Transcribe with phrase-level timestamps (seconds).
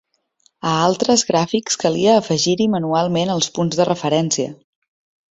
[0.67, 4.55] A altres gràfics calia afegir-hi manualment els punts de referència.